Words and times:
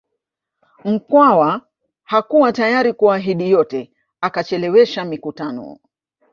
Mkwawa 0.85 1.61
hakuwa 2.03 2.51
tayari 2.51 2.93
kuahidi 2.93 3.49
yote 3.49 3.91
akachelewesha 4.21 5.05
mikutano 5.05 5.77